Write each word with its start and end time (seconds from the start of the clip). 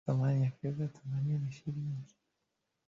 thamani 0.05 0.43
ya 0.43 0.51
fedha 0.51 0.83
ya 0.83 0.89
tanzania 0.89 1.37
ni 1.37 1.51
shilingi 1.51 2.15